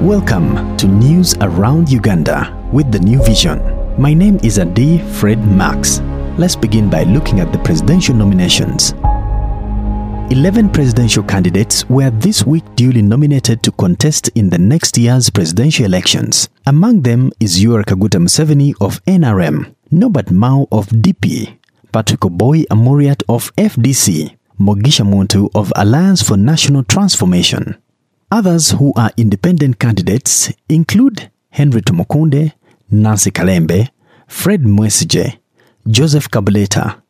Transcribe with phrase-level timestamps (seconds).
[0.00, 3.60] Welcome to News Around Uganda with the New Vision.
[4.00, 6.00] My name is Adi Fred Max.
[6.38, 8.92] Let's begin by looking at the presidential nominations.
[10.32, 15.84] 11 presidential candidates were this week duly nominated to contest in the next year's presidential
[15.84, 16.48] elections.
[16.64, 21.58] Among them is Yoweri Kaguta Museveni of NRM, Norbert Mao of DP,
[21.92, 27.76] Patrick Oboi Amuriat of FDC, Mugisha Muntu of Alliance for National Transformation.
[28.32, 32.52] Others who are independent candidates include Henry Tumukunde,
[32.88, 33.88] Nancy Kalembe,
[34.28, 35.38] Fred Mwesigye,
[35.88, 37.02] Joseph Kabuleta,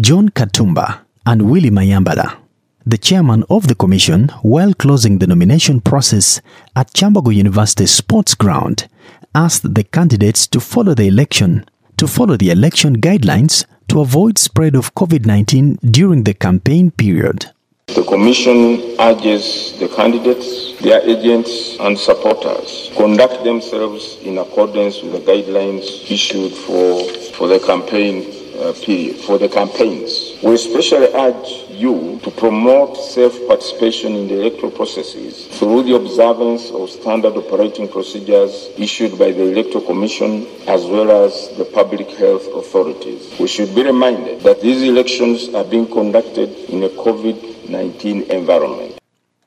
[0.00, 2.38] John Katumba, and Willie Mayambala.
[2.84, 6.40] The chairman of the commission, while closing the nomination process
[6.74, 8.88] at Kyambogo University Sports Ground,
[9.32, 11.64] asked the candidates to follow the election
[11.98, 17.46] to follow the election guidelines to avoid spread of COVID-19 during the campaign period.
[17.94, 25.20] The Commission urges the candidates, their agents, and supporters conduct themselves in accordance with the
[25.20, 28.26] guidelines issued for, for the campaign
[28.58, 30.34] uh, period, for the campaigns.
[30.42, 36.70] We especially urge you to promote safe participation in the electoral processes through the observance
[36.70, 42.46] of standard operating procedures issued by the Electoral Commission as well as the public health
[42.54, 43.34] authorities.
[43.38, 48.98] We should be reminded that these elections are being conducted in a COVID 19 environment.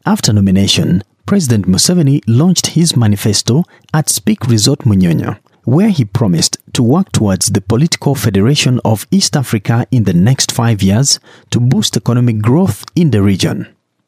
[0.06, 6.82] After nomination, President Museveni launched his manifesto at Speke Resort Munyonyo, where he promised to
[6.82, 11.98] work towards the political federation of East Africa in the next five years to boost
[11.98, 13.68] economic growth in the region.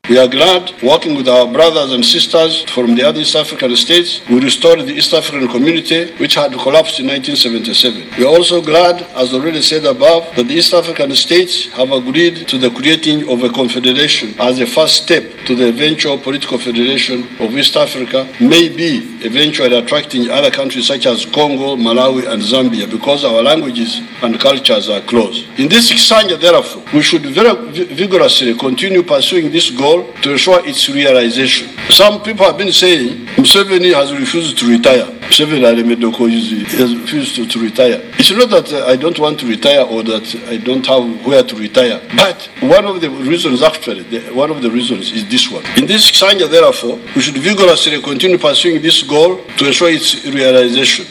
[0.09, 4.27] We are glad, working with our brothers and sisters from the other East African states,
[4.27, 8.17] we restored the East African community, which had collapsed in 1977.
[8.17, 12.47] We are also glad, as already said above, that the East African states have agreed
[12.47, 17.27] to the creating of a confederation as a first step to the eventual political federation
[17.39, 23.23] of East Africa, maybe eventually attracting other countries such as Congo, Malawi, and Zambia, because
[23.23, 25.45] our languages and cultures are close.
[25.59, 27.53] In this Kisanja, therefore, we should very
[27.93, 31.69] vigorously continue pursuing this goal to ensure its realization.
[31.89, 35.05] Some people have been saying Museveni has refused to retire.
[35.29, 35.61] Museveni
[36.77, 38.01] has refused to, to retire.
[38.17, 41.43] It's not that uh, I don't want to retire or that I don't have where
[41.43, 45.49] to retire, but one of the reasons, actually, the, one of the reasons is this
[45.51, 45.63] one.
[45.77, 51.05] In this Sanja, therefore, we should vigorously continue pursuing this goal to ensure its realization.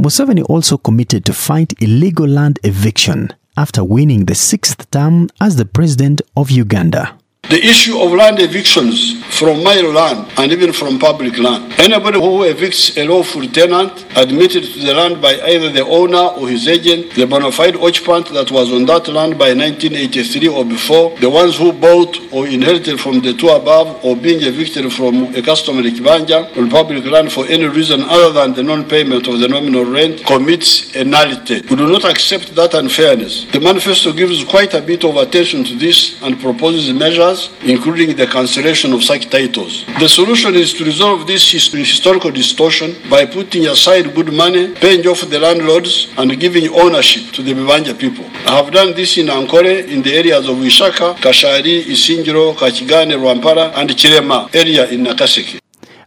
[0.00, 5.64] Museveni also committed to fight illegal land eviction after winning the sixth term as the
[5.64, 7.18] president of Uganda.
[7.48, 11.72] The issue of land evictions from my land and even from public land.
[11.78, 16.48] Anybody who evicts a lawful tenant admitted to the land by either the owner or
[16.48, 21.16] his agent, the bona fide occupant that was on that land by 1983 or before,
[21.20, 25.42] the ones who bought or inherited from the two above, or being evicted from a
[25.42, 29.84] customary kibanja on public land for any reason other than the non-payment of the nominal
[29.84, 31.60] rent, commits a nullity.
[31.70, 33.46] We do not accept that unfairness.
[33.52, 38.26] The manifesto gives quite a bit of attention to this and proposes measures including the
[38.26, 39.84] cancellation of such titles.
[39.98, 45.20] The solution is to resolve this historical distortion by putting aside good money, paying off
[45.28, 48.24] the landlords, and giving ownership to the Bibanja people.
[48.46, 53.72] I have done this in Ankole, in the areas of Wishaka, Kashari, Isingiro, Kachigane, Rwampara,
[53.76, 55.60] and Chirema area in Nakaseke.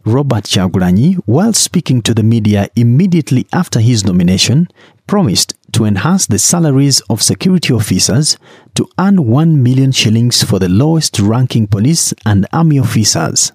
[0.04, 4.66] Robert Chagulanyi, while speaking to the media immediately after his nomination,
[5.06, 8.36] promised to enhance the salaries of security officers
[8.74, 13.52] to earn 1 million shillings for the lowest ranking police and army officers.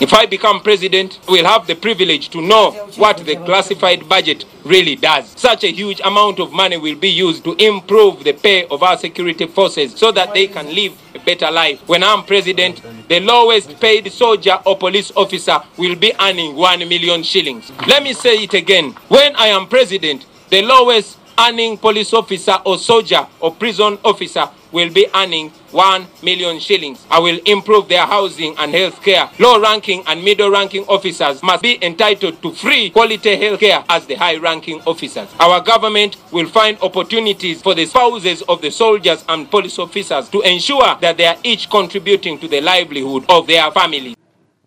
[0.00, 4.96] If I become president, we'll have the privilege to know what the classified budget really
[4.96, 5.28] does.
[5.36, 8.96] Such a huge amount of money will be used to improve the pay of our
[8.98, 11.86] security forces so that they can live a better life.
[11.88, 17.22] When I'm president, the lowest paid soldier or police officer will be earning 1 million
[17.22, 17.70] shillings.
[17.86, 18.92] Let me say it again.
[19.08, 24.90] When I am president, the lowest earning police officer or soldier or prison officer will
[24.92, 27.04] be earning 1 million shillings.
[27.10, 29.28] I will improve their housing and health care.
[29.38, 34.06] Low ranking and middle ranking officers must be entitled to free quality health care as
[34.06, 35.28] the high ranking officers.
[35.40, 40.40] Our government will find opportunities for the spouses of the soldiers and police officers to
[40.42, 44.14] ensure that they are each contributing to the livelihood of their families.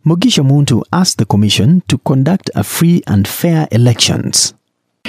[0.06, 4.54] Mugisha Muntu asked the commission to conduct a free and fair elections.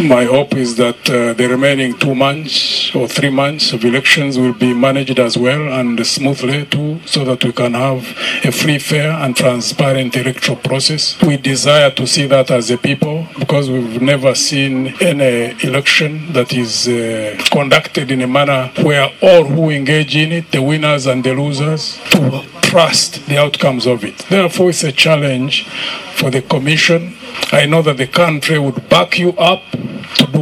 [0.00, 4.52] My hope is that uh, the remaining two months or three months of elections will
[4.52, 8.02] be managed as well and smoothly too, so that we can have
[8.42, 11.16] a free, fair, and transparent electoral process.
[11.22, 16.52] We desire to see that as a people because we've never seen any election that
[16.52, 21.22] is uh, conducted in a manner where all who engage in it, the winners and
[21.22, 24.18] the losers, to trust the outcomes of it.
[24.28, 25.68] Therefore, it's a challenge
[26.16, 27.16] for the Commission
[27.52, 29.62] I know that the country would back you up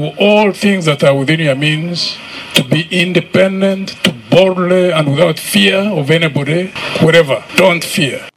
[0.02, 2.16] do all things that are within your means,
[2.54, 7.44] to be independent, to boldly and without fear of anybody, whatever.
[7.56, 8.28] Don't fear.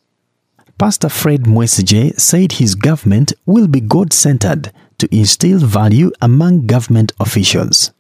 [0.78, 7.14] Pastor Fred Mwesigye said his government will be God centered to instill value among government
[7.20, 7.92] officials.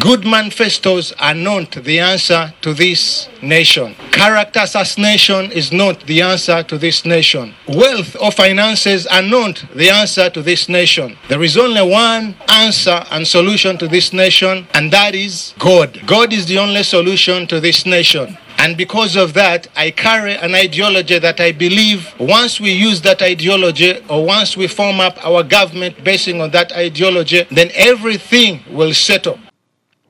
[0.00, 3.94] Good manifestos are not the answer to this nation.
[4.12, 7.54] Character assassination is not the answer to this nation.
[7.66, 11.16] Wealth or finances are not the answer to this nation.
[11.28, 16.00] There is only one answer and solution to this nation, and that is God.
[16.06, 18.36] God is the only solution to this nation.
[18.58, 23.22] And because of that, I carry an ideology that I believe once we use that
[23.22, 28.94] ideology or once we form up our government basing on that ideology, then everything will
[28.94, 29.38] settle.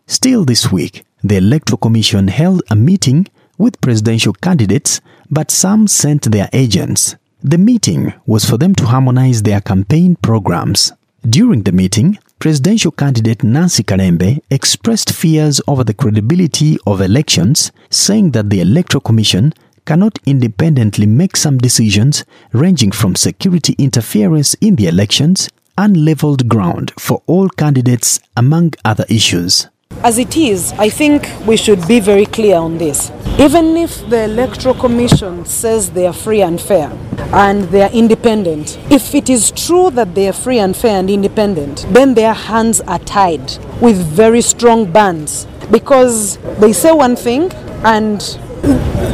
[0.08, 3.26] Still this week, the Electoral Commission held a meeting
[3.58, 5.00] with presidential candidates,
[5.31, 7.17] but some sent their agents.
[7.43, 10.93] The meeting was for them to harmonize their campaign programs.
[11.29, 18.31] During the meeting, presidential candidate Nancy Kalembe expressed fears over the credibility of elections, saying
[18.31, 19.53] that the Electoral Commission
[19.87, 27.23] cannot independently make some decisions ranging from security interference in the elections, unleveled ground for
[27.26, 29.67] all candidates, among other issues.
[30.06, 33.10] As it is, I think we should be very clear on this.
[33.40, 36.96] Even if the Electoral Commission says they are free and fair
[37.32, 41.10] and they are independent, if it is true that they are free and fair and
[41.10, 47.50] independent, then their hands are tied with very strong bands because they say one thing
[47.84, 48.20] and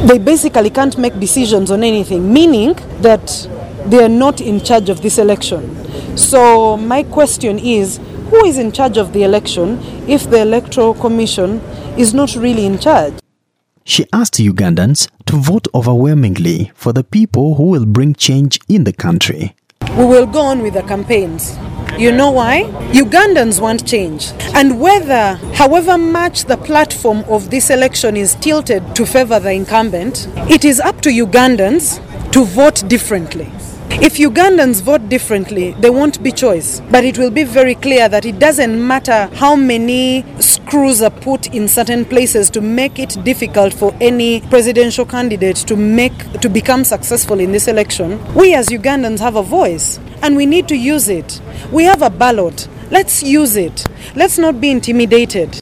[0.07, 3.47] they basically can't make decisions on anything, meaning that
[3.87, 5.75] they are not in charge of this election.
[6.15, 7.99] So, my question is
[8.29, 11.59] who is in charge of the election if the Electoral Commission
[11.97, 13.13] is not really in charge?
[13.85, 18.93] She asked Ugandans to vote overwhelmingly for the people who will bring change in the
[18.93, 19.55] country.
[19.97, 21.57] We will go on with the campaigns.
[21.97, 22.63] You know why?
[22.93, 24.31] Ugandans want change.
[24.55, 30.27] And whether, however much the platform of this election is tilted to favor the incumbent,
[30.49, 31.99] it is up to Ugandans
[32.31, 33.51] to vote differently.
[33.89, 36.81] If Ugandans vote differently, there won't be choice.
[36.91, 41.53] But it will be very clear that it doesn't matter how many screws are put
[41.53, 46.83] in certain places to make it difficult for any presidential candidate to make to become
[46.83, 48.19] successful in this election.
[48.33, 51.41] We as Ugandans have a voice and we need to use it.
[51.71, 52.67] We have a ballot.
[52.91, 53.87] Let's use it.
[54.15, 55.59] Let's not be intimidated.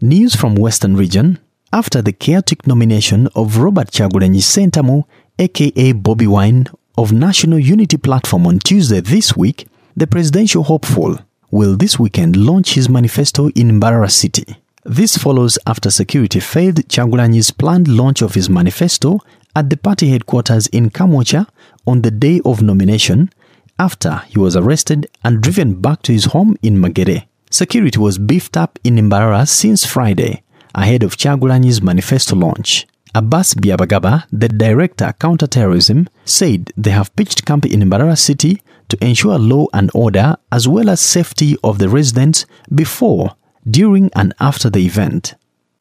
[0.00, 1.38] News from Western Region
[1.72, 5.04] after the chaotic nomination of Robert Kyagulanyi Sentamu,
[5.38, 6.66] aka Bobby Wine,
[6.98, 11.18] of National Unity Platform on Tuesday this week, the presidential hopeful
[11.50, 14.56] will this weekend launch his manifesto in Mbarara City.
[14.84, 19.20] This follows after security failed Kyagulanyi's planned launch of his manifesto
[19.54, 21.46] at the party headquarters in Kamwokya
[21.86, 23.30] on the day of nomination
[23.78, 27.26] after he was arrested and driven back to his home in Magere.
[27.50, 30.42] Security was beefed up in Mbarara since Friday
[30.74, 32.86] ahead of Kyagulanyi's manifesto launch.
[33.16, 38.60] Abbas Byakagaba, the director counterterrorism, said they have pitched camp in Mbarara City
[38.90, 43.34] to ensure law and order as well as safety of the residents before,
[43.64, 45.34] during and after the event.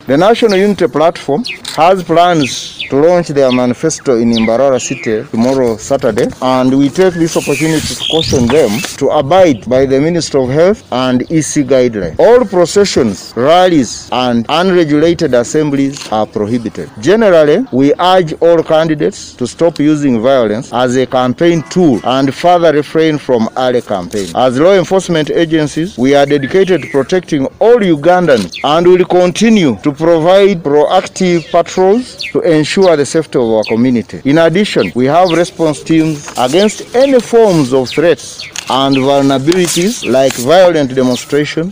[0.08, 1.44] The National Unity Platform
[1.76, 7.36] has plans to launch their manifesto in Mbarara City tomorrow, Saturday, and we take this
[7.36, 8.70] opportunity to caution them
[9.00, 12.20] to abide by the Ministry of Health and EC guidelines.
[12.20, 16.88] All processions, rallies, and unregulated assemblies are prohibited.
[17.00, 22.72] Generally, we urge all candidates to stop using violence as a campaign tool and further
[22.74, 24.28] refrain from early campaign.
[24.36, 29.95] As law enforcement agencies, we are dedicated to protecting all Ugandans and will continue to
[29.96, 34.22] provide proactive patrols to ensure the safety of our community.
[34.26, 40.94] In addition, we have response teams against any forms of threats and vulnerabilities like violent
[40.96, 41.72] demonstration.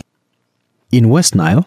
[0.90, 1.66] In West Nile,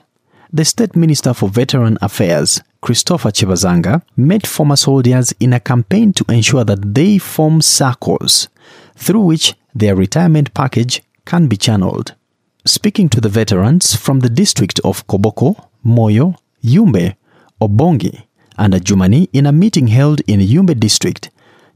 [0.51, 6.25] the State Minister for Veteran Affairs, Christopher Kibazanga, met former soldiers in a campaign to
[6.29, 8.47] ensure that they form circles
[8.95, 12.15] through which their retirement package can be channeled.
[12.65, 16.37] Speaking to the veterans from the district of Koboko, Moyo,
[16.67, 17.15] Yumbe,
[17.61, 18.23] Obongi,
[18.57, 21.29] and Adjumani in a meeting held in Yumbe district,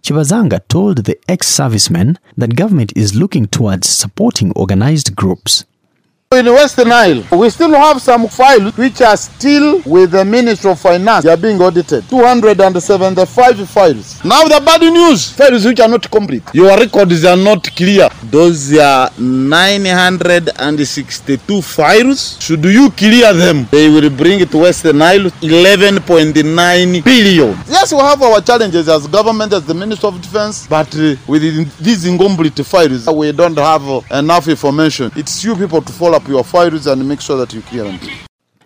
[0.03, 5.63] Kibazanga told the ex-servicemen that government is looking towards supporting organized groups.
[6.33, 10.79] In Western Nile, we still have some files which are still with the Ministry of
[10.79, 11.25] Finance.
[11.25, 12.07] They are being audited.
[12.09, 14.23] 275 files.
[14.23, 16.43] Now the bad news, files which are not complete.
[16.53, 18.07] Your records are not clear.
[18.23, 22.41] Those are 962 files.
[22.41, 27.57] Should you clear them, they will bring it to Western Nile 11.9 billion.
[27.67, 31.41] Yes, we have our challenges as government, as the Minister of Defense, but uh, with
[31.77, 35.11] these incomplete files, we don't have uh, enough information.
[35.17, 37.99] It's you people to follow up your files and make sure that you clear them.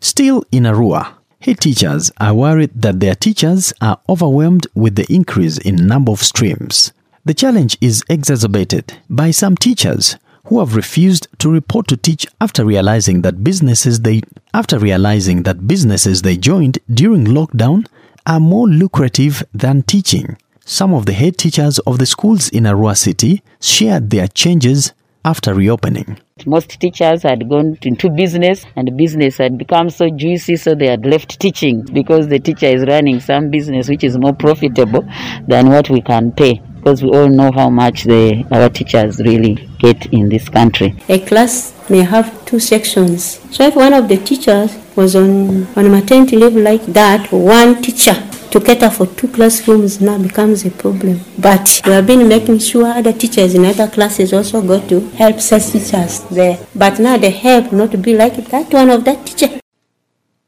[0.01, 5.57] Still in Arua, head teachers are worried that their teachers are overwhelmed with the increase
[5.59, 6.91] in number of streams.
[7.23, 12.63] The challenge is exacerbated by some teachers who have refused to report to teach after
[12.65, 14.21] realizing that businesses they
[14.53, 17.87] after realizing that businesses they joined during lockdown
[18.27, 20.37] are more lucrative than teaching.
[20.65, 24.93] Some of the head teachers of the schools in Arua City shared their changes
[25.25, 26.17] after reopening.
[26.45, 31.05] Most teachers had gone into business and business had become so juicy, so they had
[31.05, 35.03] left teaching because the teacher is running some business which is more profitable
[35.47, 39.55] than what we can pay because we all know how much the, our teachers really
[39.79, 40.95] get in this country.
[41.09, 43.39] A class may have two sections.
[43.51, 48.13] So if one of the teachers was on, on maternity leave like that, one teacher
[48.55, 51.19] to cater for two classrooms now becomes a problem.
[51.37, 55.41] But we have been making sure other teachers in other classes also go to help
[55.41, 56.57] such teachers there.
[56.73, 59.59] But now the help not to be like that one of that teacher.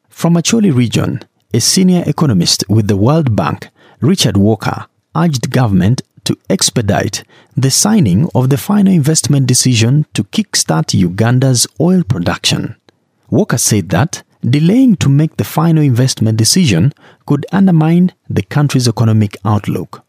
[0.08, 1.20] From Acholi region,
[1.54, 3.68] a senior economist with the World Bank,
[4.00, 7.26] Richard Walker, urged government to expedite
[7.58, 12.78] the signing of the final investment decision to kickstart Uganda's oil production.
[13.30, 16.94] Walker said that delaying to make the final investment decision
[17.26, 20.04] could undermine the country's economic outlook.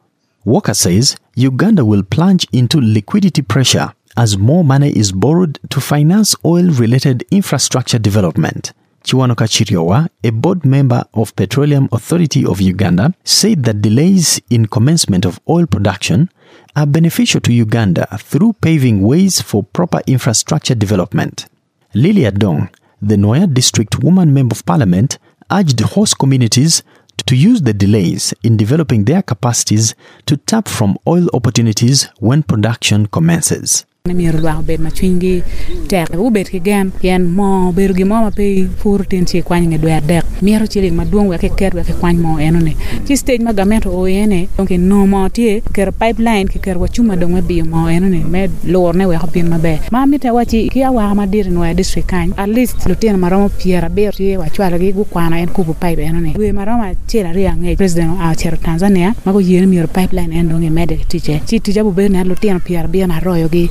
[0.45, 6.35] Walker says Uganda will plunge into liquidity pressure as more money is borrowed to finance
[6.45, 8.73] oil related infrastructure development.
[9.05, 15.25] Kiwanuka Kiryowa, a board member of Petroleum Authority of Uganda, said that delays in commencement
[15.25, 16.29] of oil production
[16.75, 21.47] are beneficial to Uganda through paving ways for proper infrastructure development.
[21.95, 25.19] Lilly Adong, the Nwoya District Woman Member of Parliament,
[25.51, 26.83] urged host communities
[27.27, 29.95] to use the delays in developing their capacities
[30.27, 33.85] to tap from oil opportunities when production commences.
[34.15, 35.43] mier lwak obed ma cwinygi
[35.89, 39.93] tek gubed kigem yen mo obedo gimo ma pe pur tin ci kwany nge dwe
[39.95, 40.25] adek.
[40.43, 44.49] Mito ciling madwong wek kiket wek kikwany mo enoni ci stage ma gamet o ene
[44.57, 49.07] donke no mo tye kiketo pipeline kiketo wacuma dong me biyo mo enoni me lurne
[49.07, 49.79] wek obin maber.
[49.91, 54.13] Ma mite waci ki awaka madit inwaya district kany at least lutino maromo piero abiro
[54.13, 58.57] tye wacwalogi gukwano en kubu pipe enoni dwe maromo achiel ariyo ang'ec president oa cero
[58.57, 62.61] tanzania ma guyie ni mito pipeline en donge mede tic ci tic abubedo ne lutino
[62.61, 63.71] piero abiro naroyogi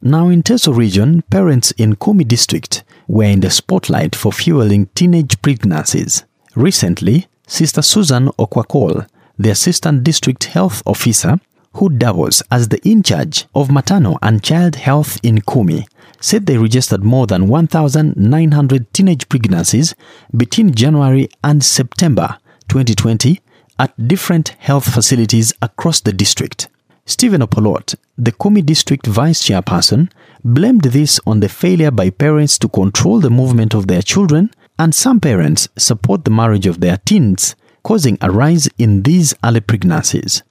[0.00, 5.40] Now in Teso region, parents in Kumi district were in the spotlight for fueling teenage
[5.42, 6.24] pregnancies.
[6.54, 9.06] Recently, Sister Susan Okwakol,
[9.36, 11.40] the assistant district health officer,
[11.74, 15.86] who doubles as the in charge of maternal and child health in Kumi,
[16.20, 19.94] said they registered more than 1,900 teenage pregnancies
[20.36, 23.40] between January and September 2020
[23.78, 26.68] at different health facilities across the district.
[27.06, 30.10] Stephen Opolot, the Kumi district vice chairperson,
[30.42, 34.94] blamed this on the failure by parents to control the movement of their children, and
[34.94, 40.42] some parents support the marriage of their teens, causing a rise in these early pregnancies.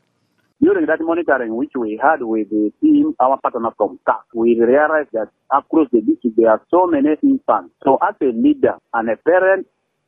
[0.61, 5.09] During that monitoring which we had with the team, our partner from CAF, we realized
[5.13, 7.73] that across the district there are so many infants.
[7.83, 9.65] So as a leader and a parent,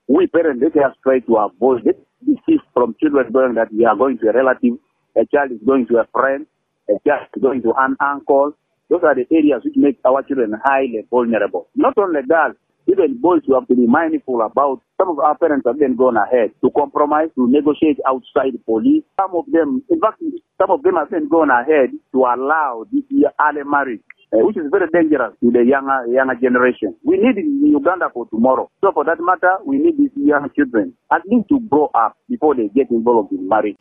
[0.08, 3.96] we parents let us try to avoid this disease from children going that we are
[3.98, 4.78] going to a relative
[5.18, 6.46] a child is going to a friend,
[6.90, 8.54] a child is going to an uncle.
[8.90, 11.68] Those are the areas which make our children highly vulnerable.
[11.76, 12.56] Not only girls,
[12.88, 14.82] even boys you have to be mindful about.
[15.02, 19.04] Some of our parents have then gone ahead to compromise, to negotiate outside police.
[19.20, 20.22] Some of them, in fact,
[20.62, 24.02] some of them have then gone ahead to allow this early marriage.
[24.34, 26.96] Uh, which is very dangerous to the younger younger generation.
[27.06, 28.72] We need Uganda for tomorrow.
[28.82, 32.56] So for that matter, we need these young children at least to grow up before
[32.56, 33.78] they get involved in marriage.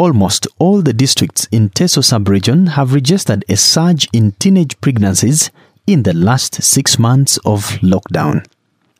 [0.00, 5.50] Almost all the districts in Teso sub-region have registered a surge in teenage pregnancies
[5.86, 8.46] in the last six months of lockdown.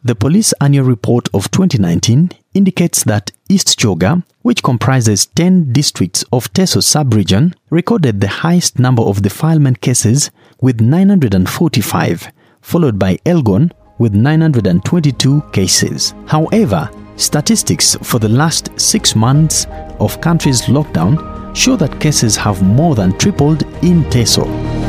[0.05, 6.53] The police annual report of 2019 indicates that East Kyoga, which comprises 10 districts of
[6.53, 10.31] Teso sub-region, recorded the highest number of defilement cases
[10.61, 12.31] with 945,
[12.61, 16.13] followed by Elgon with 922 cases.
[16.27, 16.91] However,
[17.21, 19.67] statistics for the last six months
[20.01, 24.80] of country's lockdown show that cases have more than tripled in Teso.